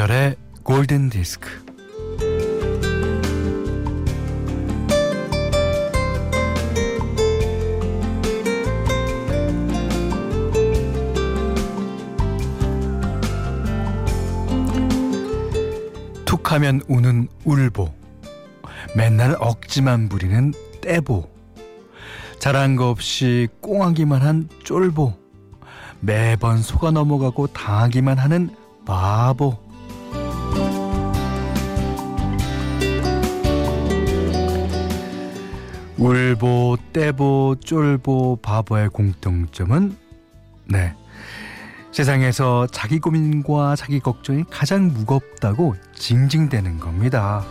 김현철의 0.00 0.36
골든 0.62 1.10
디스크. 1.10 1.48
툭하면 16.24 16.80
우는 16.88 17.28
울보. 17.44 17.92
맨날 18.96 19.36
억지만 19.38 20.08
부리는 20.08 20.54
떼보. 20.80 21.28
잘한 22.38 22.76
거 22.76 22.88
없이 22.88 23.48
꽁하기만 23.60 24.22
한 24.22 24.48
쫄보. 24.64 25.12
매번 26.00 26.62
속아 26.62 26.90
넘어가고 26.90 27.48
당하기만 27.48 28.16
하는 28.16 28.48
바보. 28.86 29.69
울보, 36.00 36.78
떼보, 36.94 37.56
쫄보, 37.62 38.38
바보의 38.40 38.88
공통점은 38.88 39.94
네. 40.64 40.94
세상에서 41.92 42.66
자기 42.68 42.98
고민과 42.98 43.76
자기 43.76 44.00
걱정이 44.00 44.44
가장 44.50 44.88
무겁다고 44.94 45.74
징징대는 45.94 46.78
겁니다. 46.78 47.44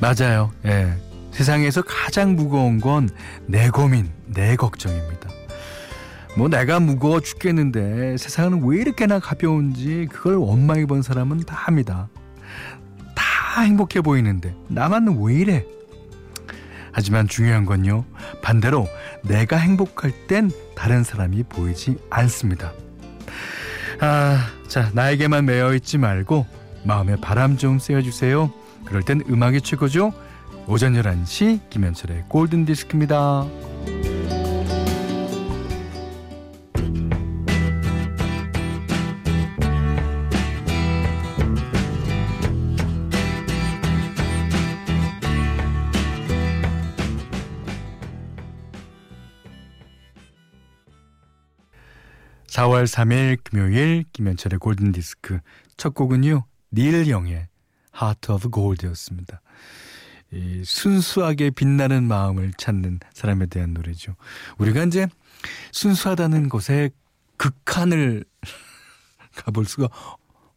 맞아요. 0.00 0.50
예. 0.64 0.92
세상에서 1.30 1.82
가장 1.82 2.34
무거운 2.34 2.80
건 2.80 3.08
내 3.46 3.70
고민, 3.70 4.10
내 4.26 4.56
걱정입니다. 4.56 5.28
뭐 6.36 6.48
내가 6.48 6.80
무거워 6.80 7.20
죽겠는데 7.20 8.16
세상은 8.16 8.64
왜 8.64 8.80
이렇게나 8.80 9.18
가벼운지 9.18 10.08
그걸 10.10 10.36
원망해 10.36 10.86
본 10.86 11.02
사람은 11.02 11.40
다 11.40 11.56
합니다. 11.56 12.08
다 13.14 13.62
행복해 13.62 14.00
보이는데 14.00 14.54
나만 14.68 15.18
왜 15.20 15.34
이래? 15.34 15.66
하지만 16.92 17.28
중요한 17.28 17.66
건요. 17.66 18.04
반대로 18.42 18.88
내가 19.22 19.56
행복할 19.56 20.12
땐 20.26 20.50
다른 20.74 21.04
사람이 21.04 21.44
보이지 21.44 21.98
않습니다. 22.10 22.72
아, 24.00 24.46
자, 24.66 24.90
나에게만 24.94 25.44
매여 25.44 25.74
있지 25.74 25.98
말고 25.98 26.46
마음에 26.84 27.16
바람 27.16 27.56
좀 27.56 27.78
쐬어 27.78 28.02
주세요. 28.02 28.50
그럴 28.86 29.02
땐 29.02 29.22
음악이 29.28 29.60
최고죠. 29.60 30.12
오전 30.66 30.94
11시 30.94 31.68
김현철의 31.70 32.24
골든 32.28 32.64
디스크입니다. 32.64 33.69
4월 52.60 52.84
3일 52.84 53.38
금요일 53.42 54.04
김현철의 54.12 54.58
골든 54.58 54.92
디스크 54.92 55.40
첫 55.78 55.94
곡은요. 55.94 56.44
닐 56.74 57.08
영의 57.08 57.48
Heart 57.98 58.32
of 58.32 58.50
Gold였습니다. 58.50 59.40
이 60.32 60.62
순수하게 60.62 61.50
빛나는 61.50 62.04
마음을 62.04 62.52
찾는 62.58 63.00
사람에 63.14 63.46
대한 63.46 63.72
노래죠. 63.72 64.14
우리가 64.58 64.84
이제 64.84 65.08
순수하다는 65.72 66.50
것에 66.50 66.90
극한을 67.38 68.26
가볼 69.36 69.64
수가 69.64 69.88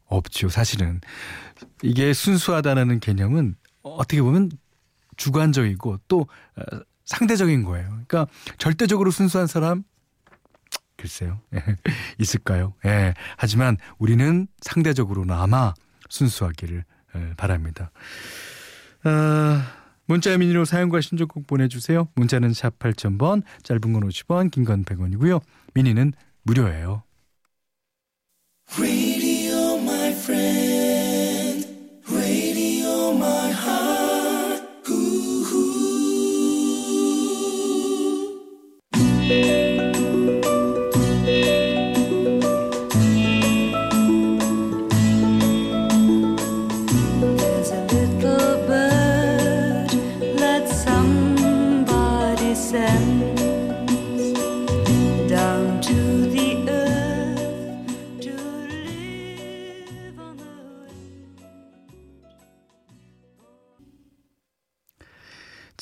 없죠. 0.05 0.49
사실은 0.49 0.99
이게 1.83 2.11
순수하다는 2.11 2.99
개념은 2.99 3.55
어떻게 3.81 4.21
보면 4.21 4.51
주관적이고 5.15 5.99
또 6.09 6.27
어, 6.57 6.79
상대적인 7.05 7.63
거예요. 7.63 7.87
그러니까 7.87 8.27
절대적으로 8.57 9.09
순수한 9.09 9.47
사람 9.47 9.85
글쎄요. 11.03 11.41
있을까요? 12.17 12.75
예. 12.85 13.13
하지만 13.35 13.75
우리는 13.97 14.47
상대적으로나마 14.61 15.73
순수하기를 16.09 16.85
예, 17.15 17.33
바랍니다. 17.35 17.91
아, 19.03 19.67
문자 20.05 20.37
미니로 20.37 20.63
사용과 20.63 21.01
신청곡 21.01 21.45
보내주세요. 21.45 22.07
문자는 22.15 22.53
샵 22.53 22.79
8000번, 22.79 23.43
짧은 23.63 23.81
건 23.91 24.07
50원, 24.07 24.49
긴 24.49 24.63
건 24.63 24.85
100원이고요. 24.85 25.41
미니는 25.73 26.13
무료예요. 26.43 27.03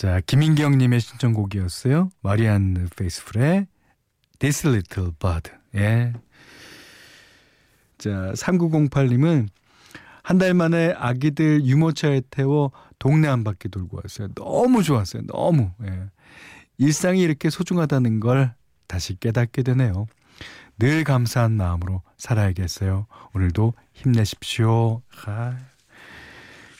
자, 0.02 0.20
김인경님의 0.26 1.00
신청곡이었어요. 1.00 2.10
마리안 2.24 2.90
페이스풀의 2.96 3.68
This 4.40 4.66
Little 4.66 5.12
Bud. 5.20 5.52
예. 5.76 6.14
자, 8.00 8.34
3908님은 8.34 9.48
한 10.24 10.38
달 10.40 10.56
만에 10.56 10.96
아기들 10.98 11.64
유모차에 11.66 12.24
태워 12.32 12.72
동네 12.98 13.28
한 13.28 13.44
바퀴 13.44 13.70
돌고 13.70 13.98
왔어요. 14.02 14.30
너무 14.34 14.82
좋았어요. 14.82 15.22
너무. 15.28 15.70
예. 15.84 16.10
일상이 16.80 17.22
이렇게 17.22 17.52
소중하다는 17.52 18.22
걸 18.22 18.56
다시 18.88 19.20
깨닫게 19.20 19.62
되네요. 19.62 20.08
늘 20.80 21.04
감사한 21.04 21.52
마음으로 21.52 22.02
살아야겠어요. 22.18 23.06
오늘도 23.36 23.76
힘내십시오. 23.94 25.04
아, 25.28 25.60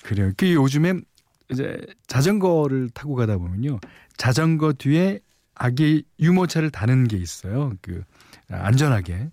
그래요. 0.02 0.32
그 0.36 0.52
요즘엔 0.52 1.04
이제 1.52 1.80
자전거를 2.08 2.90
타고 2.90 3.16
가다 3.16 3.38
보면요. 3.38 3.80
자전거 4.18 4.74
뒤에 4.74 5.20
아기 5.56 6.04
유모차를 6.20 6.70
다는 6.72 7.08
게 7.08 7.18
있어요. 7.18 7.74
그 7.82 8.04
안전하게. 8.50 9.30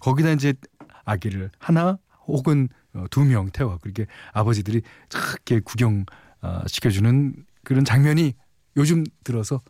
거기다 0.00 0.30
이제 0.32 0.54
아기를 1.04 1.50
하나 1.58 1.98
혹은 2.26 2.68
어, 2.94 3.04
두명 3.10 3.50
태워 3.50 3.78
그렇게 3.78 4.06
아버지들이 4.32 4.82
착게 5.08 5.60
구경 5.60 6.04
어, 6.40 6.62
시켜주는 6.66 7.34
그런 7.64 7.84
장면이 7.84 8.34
요즘 8.76 9.04
들어서 9.24 9.60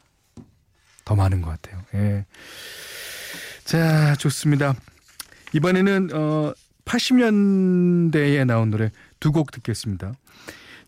더 1.04 1.14
많은 1.16 1.40
것 1.40 1.50
같아요. 1.50 1.82
예. 1.94 2.26
자, 3.64 4.14
좋습니다. 4.16 4.74
이번에는 5.54 6.10
어 6.12 6.52
80년대에 6.84 8.44
나온 8.46 8.70
노래 8.70 8.90
두 9.20 9.32
곡 9.32 9.50
듣겠습니다. 9.50 10.12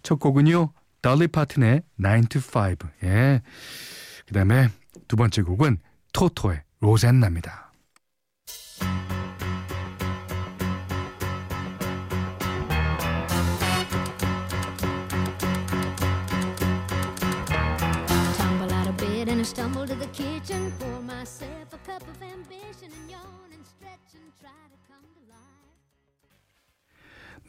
첫 0.03 0.19
곡은요. 0.19 0.73
달리 1.03 1.29
파튼의 1.29 1.83
9 2.01 2.23
to 2.29 2.41
5. 2.41 2.89
예. 3.05 3.41
그다음에 4.27 4.69
두 5.09 5.17
번째 5.17 5.43
곡은 5.43 5.79
토토의 6.13 6.63
로젠나입니다. 6.81 7.71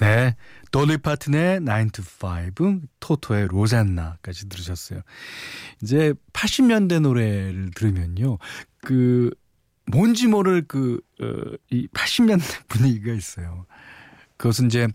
네. 0.02 0.36
돌리 0.72 0.98
파튼의 0.98 1.60
9 1.60 1.92
to 1.92 2.04
5, 2.04 2.82
토토의 3.00 3.48
로잔나까지 3.50 4.50
들으셨어요. 4.50 5.02
이제 5.84 6.16
80년대 6.34 7.02
노래를 7.02 7.70
들으면요. 7.76 8.40
그 8.82 9.30
뭔지 9.86 10.26
모를 10.26 10.66
그, 10.68 11.00
어, 11.22 11.56
이 11.70 11.88
80년대 11.90 12.42
분위기가 12.68 13.14
있어요. 13.14 13.68
그것은 14.38 14.66
이제, 14.66 14.88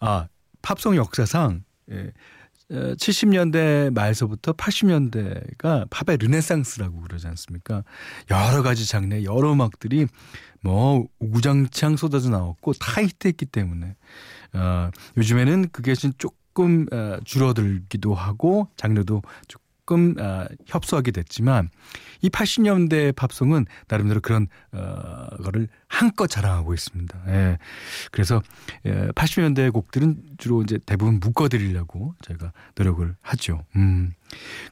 아, 0.00 0.26
팝송 0.62 0.96
역사상, 0.96 1.62
예, 1.92 2.12
70년대 2.70 3.92
말서부터 3.92 4.52
80년대가 4.52 5.88
팝의 5.90 6.18
르네상스라고 6.18 7.00
그러지 7.00 7.26
않습니까? 7.26 7.82
여러 8.30 8.62
가지 8.62 8.86
장르, 8.86 9.22
여러 9.24 9.52
음악들이 9.52 10.06
뭐 10.62 11.06
우장창 11.18 11.96
쏟아져 11.96 12.30
나왔고 12.30 12.74
다 12.74 13.02
히트했기 13.02 13.46
때문에 13.46 13.96
어, 14.52 14.90
요즘에는 15.16 15.70
그게 15.72 15.94
조금 15.94 16.86
어, 16.92 17.18
줄어들기도 17.24 18.14
하고 18.14 18.68
장르도 18.76 19.22
조금 19.48 19.69
어, 19.94 20.46
협소하게 20.66 21.10
됐지만 21.10 21.70
이 22.22 22.28
80년대 22.28 23.14
팝송은 23.16 23.66
나름대로 23.88 24.20
그런 24.20 24.46
어, 24.72 25.26
거를 25.42 25.68
한껏 25.88 26.28
자랑하고 26.28 26.74
있습니다. 26.74 27.22
예. 27.28 27.58
그래서 28.10 28.42
예, 28.86 29.08
80년대 29.08 29.72
곡들은 29.72 30.22
주로 30.38 30.62
이제 30.62 30.78
대부분 30.84 31.20
묶어드리려고 31.20 32.14
저희가 32.22 32.52
노력을 32.76 33.16
하죠. 33.20 33.64
음. 33.76 34.12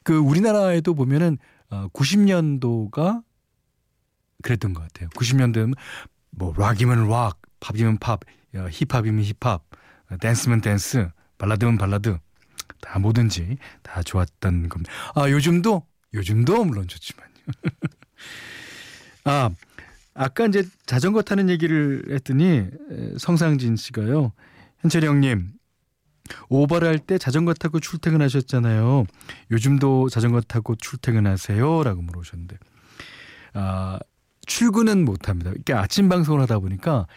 그 0.03 0.17
우리나라에도 0.17 0.93
보면은 0.93 1.37
어, 1.69 1.87
90년도가 1.93 3.23
그랬던 4.41 4.73
것 4.73 4.81
같아요. 4.81 5.09
90년대는 5.09 5.75
뭐 6.31 6.53
락이면 6.55 7.09
락, 7.09 7.41
팝이면 7.59 7.97
팝, 7.97 8.21
힙합이면 8.53 9.23
힙합, 9.23 9.63
댄스면 10.21 10.61
댄스, 10.61 11.09
발라드면 11.37 11.77
발라드 11.77 12.17
다 12.81 12.99
뭐든지 12.99 13.57
다 13.83 14.01
좋았던 14.03 14.69
겁니다. 14.69 14.91
아 15.15 15.29
요즘도 15.29 15.85
요즘도 16.13 16.65
물론 16.65 16.87
좋지만요. 16.87 17.33
아 19.25 19.49
아까 20.13 20.45
이제 20.47 20.63
자전거 20.85 21.21
타는 21.21 21.49
얘기를 21.49 22.03
했더니 22.09 22.65
성상진 23.17 23.75
씨가요. 23.75 24.33
현철이 24.79 25.05
형님 25.05 25.53
오버를 26.49 26.87
할 26.87 26.99
때 26.99 27.17
자전거 27.17 27.53
타고 27.53 27.79
출퇴근하셨잖아요. 27.79 29.05
요즘도 29.51 30.09
자전거 30.09 30.41
타고 30.41 30.75
출퇴근하세요?라고 30.75 32.01
물어보셨는데 32.01 32.57
아 33.53 33.99
출근은 34.45 35.05
못 35.05 35.29
합니다. 35.29 35.51
이렇게 35.51 35.73
아침 35.73 36.09
방송을 36.09 36.41
하다 36.41 36.59
보니까 36.59 37.07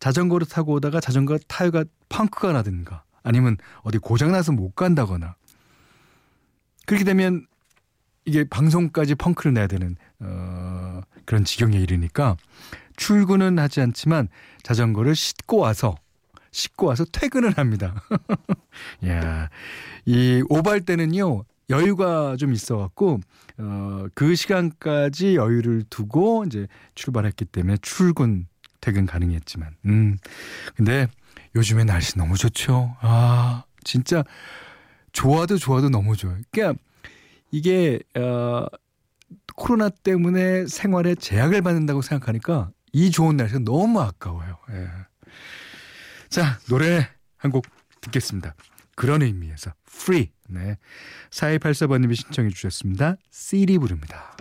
자전거를 0.00 0.46
타고 0.46 0.74
오다가 0.74 1.00
자전거 1.00 1.38
타이어가 1.48 1.84
펑크가 2.08 2.52
나든가 2.52 3.04
아니면 3.28 3.58
어디 3.82 3.98
고장나서 3.98 4.52
못 4.52 4.74
간다거나. 4.74 5.36
그렇게 6.86 7.04
되면 7.04 7.46
이게 8.24 8.44
방송까지 8.44 9.16
펑크를 9.16 9.52
내야 9.52 9.66
되는 9.66 9.96
어, 10.20 11.02
그런 11.26 11.44
지경에 11.44 11.78
이르니까 11.78 12.38
출근은 12.96 13.58
하지 13.58 13.82
않지만 13.82 14.28
자전거를 14.62 15.14
싣고 15.14 15.58
와서 15.58 15.96
싣고 16.52 16.86
와서 16.86 17.04
퇴근을 17.04 17.58
합니다. 17.58 18.02
야, 19.06 19.50
이 20.06 20.42
오발 20.48 20.80
때는요 20.80 21.44
여유가 21.68 22.36
좀 22.36 22.54
있어갖고 22.54 23.20
어, 23.58 24.06
그 24.14 24.34
시간까지 24.34 25.36
여유를 25.36 25.84
두고 25.90 26.44
이제 26.46 26.66
출발했기 26.94 27.44
때문에 27.44 27.76
출근 27.82 28.46
퇴근 28.80 29.06
가능했지만, 29.06 29.74
음, 29.86 30.16
근데 30.76 31.08
요즘에 31.54 31.84
날씨 31.84 32.16
너무 32.18 32.36
좋죠. 32.36 32.96
아, 33.00 33.64
진짜 33.84 34.22
좋아도 35.12 35.56
좋아도 35.56 35.88
너무 35.88 36.16
좋아요. 36.16 36.38
그러니까 36.50 36.80
이게 37.50 38.00
어, 38.16 38.66
코로나 39.56 39.88
때문에 39.88 40.66
생활에 40.66 41.14
제약을 41.14 41.62
받는다고 41.62 42.02
생각하니까 42.02 42.70
이 42.92 43.10
좋은 43.10 43.36
날씨가 43.36 43.60
너무 43.60 44.00
아까워요. 44.00 44.58
예. 44.70 44.88
자, 46.28 46.58
노래 46.68 47.08
한 47.36 47.50
곡 47.50 47.66
듣겠습니다. 48.00 48.54
그런 48.94 49.22
의미에서 49.22 49.72
free. 49.88 50.30
네. 50.48 50.76
4284번님이 51.30 52.14
신청해 52.16 52.50
주셨습니다. 52.50 53.16
CD 53.30 53.78
부릅니다. 53.78 54.36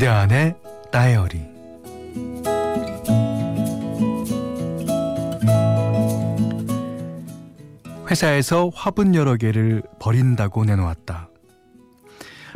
그대 0.00 0.06
안의 0.06 0.54
다이어리 0.90 1.49
회사에서 8.10 8.70
화분 8.74 9.14
여러 9.14 9.36
개를 9.36 9.82
버린다고 10.00 10.64
내놓았다. 10.64 11.28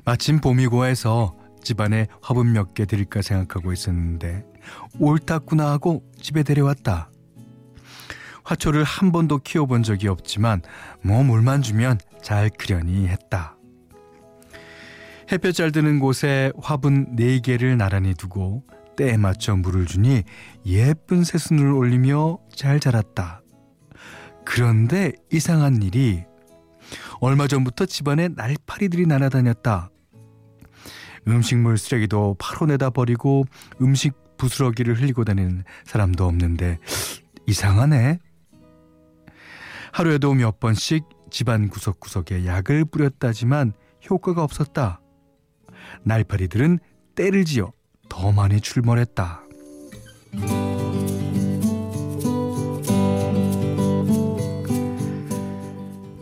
마침 0.04 0.40
봄이고 0.40 0.84
해서 0.84 1.36
집안에 1.62 2.08
화분 2.20 2.52
몇 2.52 2.74
개 2.74 2.84
드릴까 2.84 3.22
생각하고 3.22 3.72
있었는데 3.72 4.44
옳다구나 4.98 5.70
하고 5.70 6.02
집에 6.20 6.42
데려왔다. 6.42 7.10
화초를 8.42 8.84
한 8.84 9.12
번도 9.12 9.38
키워본 9.38 9.84
적이 9.84 10.08
없지만 10.08 10.60
뭐 11.02 11.22
물만 11.22 11.62
주면 11.62 11.98
잘 12.20 12.50
크려니 12.50 13.06
했다. 13.08 13.56
햇볕 15.32 15.54
잘 15.54 15.72
드는 15.72 16.00
곳에 16.00 16.52
화분 16.60 17.16
4개를 17.16 17.76
나란히 17.76 18.12
두고 18.14 18.64
때에 18.96 19.16
맞춰 19.16 19.56
물을 19.56 19.86
주니 19.86 20.24
예쁜 20.66 21.24
새순을 21.24 21.72
올리며 21.72 22.38
잘 22.54 22.78
자랐다. 22.80 23.43
그런데 24.44 25.12
이상한 25.32 25.82
일이 25.82 26.24
얼마 27.20 27.46
전부터 27.46 27.86
집안에 27.86 28.28
날파리들이 28.28 29.06
날아다녔다. 29.06 29.90
음식물 31.26 31.78
쓰레기도 31.78 32.36
바로 32.38 32.66
내다 32.66 32.90
버리고 32.90 33.44
음식 33.80 34.12
부스러기를 34.36 35.00
흘리고 35.00 35.24
다니는 35.24 35.64
사람도 35.84 36.26
없는데 36.26 36.78
이상하네. 37.46 38.18
하루에도 39.92 40.34
몇 40.34 40.60
번씩 40.60 41.04
집안 41.30 41.68
구석구석에 41.68 42.46
약을 42.46 42.84
뿌렸다지만 42.86 43.72
효과가 44.10 44.42
없었다. 44.42 45.00
날파리들은 46.02 46.78
때를 47.14 47.44
지어 47.44 47.72
더 48.08 48.32
많이 48.32 48.60
출몰했다. 48.60 49.42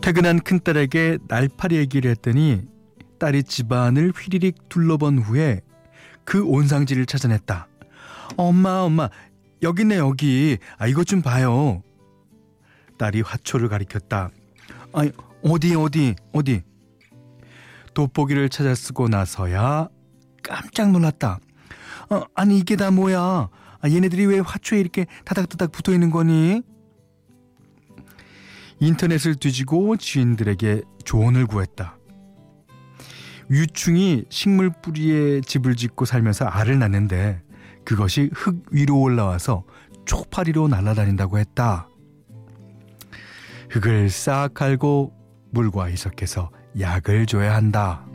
퇴근한 0.03 0.41
큰딸에게 0.41 1.19
날파리 1.29 1.77
얘기를 1.77 2.11
했더니 2.11 2.61
딸이 3.19 3.43
집안을 3.43 4.11
휘리릭 4.11 4.67
둘러본 4.67 5.19
후에 5.19 5.61
그 6.25 6.43
온상지를 6.43 7.05
찾아냈다. 7.05 7.69
엄마, 8.35 8.81
엄마, 8.81 9.09
여기 9.61 9.83
있네, 9.83 9.99
여기. 9.99 10.57
아, 10.77 10.87
이것 10.87 11.07
좀 11.07 11.21
봐요. 11.21 11.81
딸이 12.97 13.21
화초를 13.21 13.69
가리켰다. 13.69 14.29
아니, 14.91 15.11
어디, 15.41 15.73
어디, 15.73 16.15
어디? 16.33 16.63
돋보기를 17.93 18.49
찾아 18.49 18.75
쓰고 18.75 19.07
나서야 19.07 19.87
깜짝 20.43 20.91
놀랐다. 20.91 21.39
어, 22.09 22.23
아니 22.35 22.57
이게 22.57 22.75
다 22.75 22.91
뭐야? 22.91 23.19
아, 23.21 23.89
얘네들이 23.89 24.25
왜 24.25 24.39
화초에 24.39 24.81
이렇게 24.81 25.05
다닥다닥 25.23 25.71
붙어 25.71 25.93
있는 25.93 26.11
거니? 26.11 26.61
인터넷을 28.83 29.35
뒤지고 29.35 29.95
지인들에게 29.95 30.81
조언을 31.05 31.47
구했다. 31.47 31.97
유충이 33.49 34.25
식물 34.29 34.71
뿌리에 34.81 35.39
집을 35.41 35.75
짓고 35.75 36.03
살면서 36.05 36.45
알을 36.45 36.79
낳는데 36.79 37.41
그것이 37.85 38.29
흙 38.33 38.65
위로 38.71 38.99
올라와서 38.99 39.63
쪽파리로 40.05 40.67
날아다닌다고 40.67 41.39
했다. 41.39 41.87
흙을 43.69 44.09
싹 44.09 44.53
갈고 44.53 45.13
물과 45.51 45.89
희석해서 45.89 46.51
약을 46.79 47.25
줘야 47.25 47.55
한다. 47.55 48.05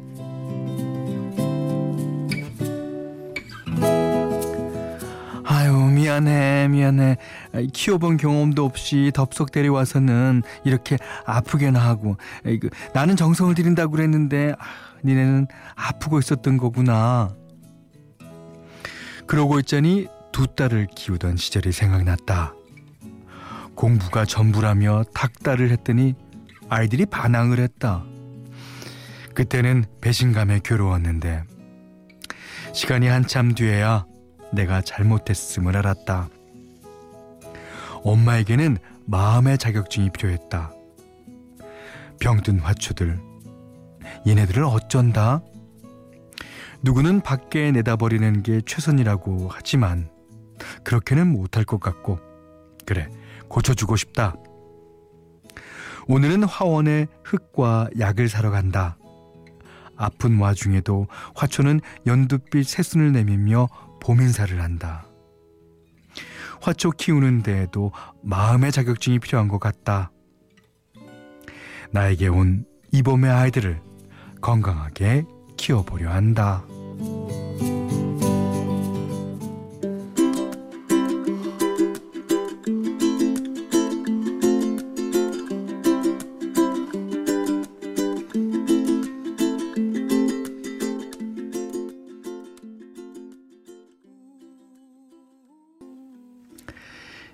미안해, 5.98 6.68
미안해. 6.68 7.16
키워본 7.72 8.18
경험도 8.18 8.64
없이 8.64 9.10
덥석 9.12 9.50
데려와서는 9.50 10.44
이렇게 10.64 10.96
아프게나 11.26 11.80
하고. 11.80 12.16
나는 12.94 13.16
정성을 13.16 13.52
들인다고 13.56 13.90
그랬는데, 13.90 14.54
아, 14.56 14.64
니네는 15.04 15.48
아프고 15.74 16.20
있었던 16.20 16.56
거구나. 16.56 17.34
그러고 19.26 19.58
있자니 19.58 20.06
두 20.30 20.46
딸을 20.46 20.86
키우던 20.94 21.36
시절이 21.36 21.72
생각났다. 21.72 22.54
공부가 23.74 24.24
전부라며 24.24 25.02
탁달을 25.14 25.70
했더니 25.70 26.14
아이들이 26.68 27.06
반항을 27.06 27.58
했다. 27.58 28.04
그때는 29.34 29.84
배신감에 30.00 30.60
괴로웠는데 30.64 31.42
시간이 32.72 33.06
한참 33.06 33.54
뒤에야 33.54 34.04
내가 34.52 34.80
잘못했음을 34.80 35.76
알았다. 35.76 36.28
엄마에게는 38.02 38.78
마음의 39.06 39.58
자격증이 39.58 40.10
필요했다. 40.10 40.72
병든 42.20 42.60
화초들, 42.60 43.18
얘네들을 44.26 44.64
어쩐다? 44.64 45.40
누구는 46.82 47.20
밖에 47.20 47.70
내다버리는 47.72 48.42
게 48.42 48.60
최선이라고 48.64 49.48
하지만 49.50 50.08
그렇게는 50.84 51.26
못할 51.28 51.64
것 51.64 51.80
같고 51.80 52.18
그래 52.86 53.08
고쳐주고 53.48 53.96
싶다. 53.96 54.34
오늘은 56.06 56.44
화원에 56.44 57.06
흙과 57.24 57.90
약을 57.98 58.28
사러 58.28 58.50
간다. 58.50 58.96
아픈 59.96 60.38
와중에도 60.38 61.06
화초는 61.34 61.80
연두빛 62.06 62.66
새순을 62.66 63.12
내밀며 63.12 63.68
봄인사를 64.00 64.60
한다. 64.60 65.06
화초 66.60 66.90
키우는 66.90 67.42
데에도 67.42 67.92
마음의 68.22 68.72
자격증이 68.72 69.18
필요한 69.18 69.48
것 69.48 69.58
같다. 69.58 70.10
나에게 71.92 72.28
온 72.28 72.68
이 72.90 73.02
봄의 73.02 73.30
아이들을 73.30 73.80
건강하게 74.40 75.24
키워보려 75.56 76.10
한다. 76.10 76.64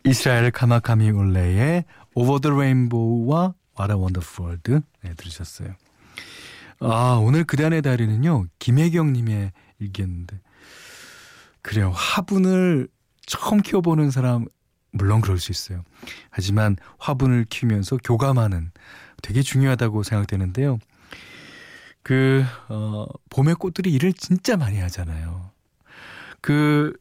이스라엘 0.05 0.51
카마카미 0.51 1.11
올레의 1.11 1.85
Over 2.15 2.41
the 2.41 2.55
Rainbow와 2.55 3.55
What 3.79 3.93
a 3.93 3.99
Wonderful 3.99 4.51
World 4.51 4.87
네, 5.03 5.15
들으셨어요. 5.15 5.75
아 6.81 7.19
오늘 7.23 7.45
그단의 7.45 7.83
다리는요 7.83 8.47
김혜경님의 8.59 9.53
일기였는데 9.79 10.41
그래요 11.63 11.91
화분을 11.95 12.89
처음 13.25 13.63
키워보는 13.63 14.11
사람 14.11 14.45
물론 14.91 15.21
그럴 15.21 15.39
수 15.39 15.51
있어요. 15.51 15.83
하지만 16.31 16.77
화분을 16.99 17.47
키우면서 17.49 17.99
교감하는 18.05 18.71
되게 19.23 19.43
중요하다고 19.43 20.03
생각되는데요. 20.03 20.79
그, 22.03 22.45
어, 22.69 23.07
봄의 23.31 23.55
꽃들이 23.55 23.91
일을 23.95 24.13
진짜 24.13 24.57
많이 24.57 24.79
하잖아요. 24.79 25.51
그, 26.43 26.93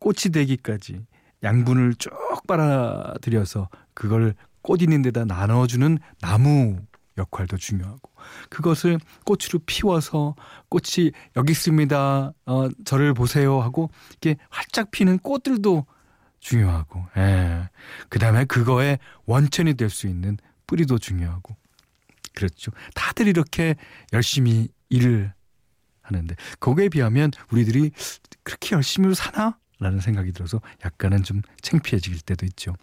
꽃이 0.00 0.32
되기까지 0.32 1.06
양분을 1.42 1.94
쭉 1.94 2.10
빨아들여서 2.46 3.68
그걸 3.94 4.34
꽃 4.62 4.82
있는 4.82 5.02
데다 5.02 5.24
나눠주는 5.24 5.98
나무 6.20 6.78
역할도 7.16 7.56
중요하고 7.56 8.10
그것을 8.48 8.98
꽃으로 9.24 9.60
피워서 9.66 10.34
꽃이 10.68 11.12
여기 11.36 11.52
있습니다. 11.52 12.32
어, 12.46 12.68
저를 12.84 13.14
보세요 13.14 13.60
하고 13.60 13.90
이렇게 14.10 14.36
활짝 14.48 14.90
피는 14.90 15.18
꽃들도 15.18 15.86
중요하고 16.40 17.04
예. 17.16 17.68
그다음에 18.08 18.44
그거에 18.44 18.98
원천이 19.26 19.74
될 19.74 19.90
수 19.90 20.06
있는 20.06 20.38
뿌리도 20.66 20.98
중요하고 20.98 21.56
그렇죠. 22.34 22.70
다들 22.94 23.26
이렇게 23.26 23.74
열심히 24.12 24.68
일을 24.88 25.32
하는데 26.02 26.34
거기에 26.60 26.88
비하면 26.88 27.30
우리들이 27.50 27.90
그렇게 28.42 28.76
열심히 28.76 29.14
사나? 29.14 29.58
라는 29.80 29.98
생각이 30.00 30.32
들어서 30.32 30.60
약간은 30.84 31.22
좀 31.22 31.40
창피해질 31.62 32.20
때도 32.20 32.46
있죠. 32.46 32.74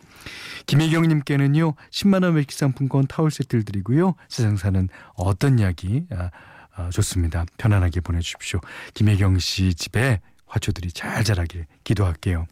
김혜경님께는요, 0.66 1.75
10만원 1.92 2.36
외식 2.36 2.54
상품권 2.54 3.06
타월 3.08 3.30
세트를 3.32 3.63
드리고요, 3.63 4.16
세상 4.27 4.58
사는 4.58 4.89
어떤 5.13 5.60
이야기, 5.60 6.06
아, 6.10 6.32
아, 6.75 6.89
좋습니다. 6.89 7.46
편안하게 7.58 8.01
보내주십시오. 8.01 8.60
김혜경 8.96 9.39
씨 9.39 9.74
집에 9.75 10.22
화초들이 10.48 10.92
잘 10.92 11.24
자라길 11.24 11.66
기도할게요. 11.84 12.48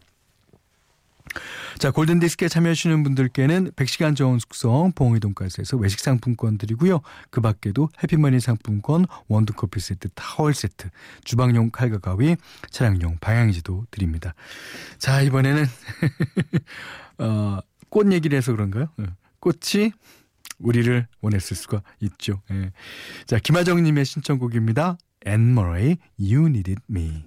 자, 1.78 1.92
골든디스크에 1.92 2.48
참여하시는 2.48 3.04
분들께는 3.04 3.72
100시간 3.72 4.16
저온 4.16 4.40
숙성 4.40 4.92
봉이 4.94 5.20
돈가스에서 5.20 5.78
외식 5.78 6.00
상품권 6.00 6.58
드리고요. 6.58 7.02
그 7.30 7.42
밖에도 7.42 7.90
해피머니 8.02 8.40
상품권, 8.40 9.06
원두커피 9.28 9.80
세트, 9.80 10.10
타월 10.16 10.54
세트, 10.54 10.90
주방용 11.24 11.72
칼과 11.72 12.00
가위, 12.00 12.36
차량용 12.70 13.18
방향지도 13.20 13.86
드립니다. 13.92 14.34
자, 14.98 15.22
이번에는 15.22 15.66
어, 17.20 17.60
꽃 17.90 18.12
얘기를 18.12 18.38
해서 18.38 18.52
그런가요? 18.52 18.90
어, 18.98 19.04
꽃이 19.40 19.92
우리를 20.60 21.08
원했을 21.22 21.58
수가 21.58 21.82
있죠. 22.00 22.42
예. 22.52 22.72
자, 23.26 23.40
김하정님의 23.40 24.06
신청곡입니다. 24.06 24.98
앤 25.26 25.54
머레이, 25.54 25.98
You 26.20 26.48
Needed 26.48 26.82
Me. 26.90 27.26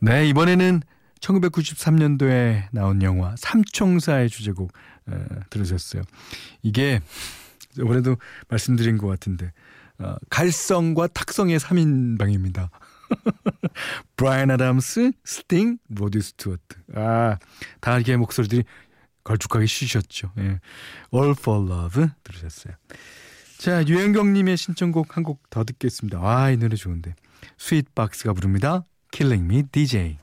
네, 0.00 0.28
이번에는 0.28 0.82
1993년도에 1.20 2.68
나온 2.72 3.02
영화 3.02 3.34
삼총사의 3.38 4.28
주제곡 4.28 4.72
어, 5.06 5.24
들으셨어요. 5.50 6.02
이게 6.62 7.00
이번에도 7.78 8.16
말씀드린 8.48 8.98
것 8.98 9.06
같은데 9.06 9.52
어, 9.98 10.16
갈성과 10.30 11.08
탁성의 11.08 11.58
3인방입니다. 11.58 12.68
브라이언 14.16 14.50
아담스, 14.50 15.12
스팅, 15.24 15.78
로드 15.88 16.20
스튜어트. 16.20 16.76
아, 16.94 17.38
다 17.80 17.96
이렇게 17.96 18.16
목소리들이 18.16 18.64
걸쭉하게 19.24 19.66
쉬셨죠. 19.66 20.32
예. 20.38 20.60
All 21.14 21.34
for 21.38 21.70
Love 21.70 22.06
들으셨어요. 22.24 22.74
자, 23.58 23.84
유현경님의 23.86 24.56
신청곡 24.56 25.16
한 25.16 25.22
곡 25.24 25.48
더 25.50 25.64
듣겠습니다. 25.64 26.20
아, 26.22 26.50
이 26.50 26.56
노래 26.56 26.76
좋은데. 26.76 27.14
스윗박스가 27.58 28.34
부릅니다. 28.34 28.84
Killing 29.16 29.48
Me 29.48 29.62
DJ. 29.62 30.18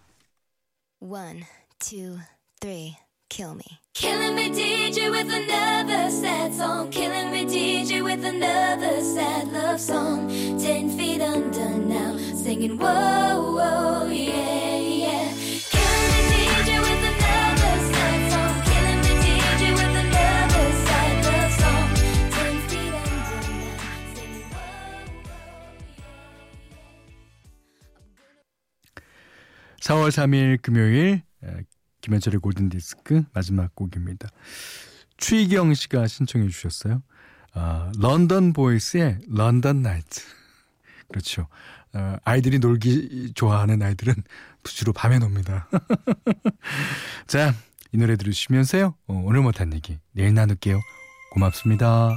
One, 0.99 1.47
two, 1.79 2.19
three, 2.61 2.95
kill 3.27 3.55
me. 3.55 3.79
Killing 3.95 4.35
me 4.35 4.51
DJ 4.51 5.09
with 5.09 5.33
another 5.33 6.11
sad 6.11 6.53
song. 6.53 6.91
Killing 6.91 7.31
me 7.31 7.43
DJ 7.43 8.03
with 8.03 8.23
another 8.23 9.01
sad 9.01 9.51
love 9.51 9.79
song. 9.79 10.29
Ten 10.59 10.91
feet 10.95 11.21
under 11.21 11.69
now, 11.69 12.15
singing 12.35 12.77
whoa, 12.77 13.55
whoa, 13.57 14.05
yeah, 14.11 14.29
yeah. 14.29 14.62
(4월 29.93 30.09
3일) 30.09 30.61
금요일 30.61 31.21
김현철의 32.01 32.39
골든 32.39 32.69
디스크 32.69 33.23
마지막 33.33 33.75
곡입니다. 33.75 34.27
추희경 35.17 35.73
씨가 35.75 36.07
신청해 36.07 36.47
주셨어요. 36.49 37.03
아, 37.53 37.91
런던 37.99 38.53
보이스의 38.53 39.19
런던 39.27 39.83
나이트. 39.83 40.21
그렇죠. 41.07 41.47
어, 41.93 42.15
아이들이 42.23 42.57
놀기 42.57 43.33
좋아하는 43.35 43.83
아이들은 43.83 44.15
주로 44.63 44.93
밤에 44.93 45.19
놉니다. 45.19 45.69
자, 47.27 47.53
이 47.91 47.97
노래 47.97 48.15
들으시면서요. 48.15 48.95
어, 49.07 49.21
오늘 49.23 49.41
못한 49.41 49.73
얘기 49.73 49.99
내일 50.11 50.33
나눌게요. 50.33 50.79
고맙습니다. 51.33 52.09